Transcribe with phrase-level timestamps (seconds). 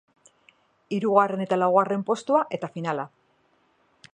[0.95, 3.07] Hirugarren eta laugarren postua eta finala.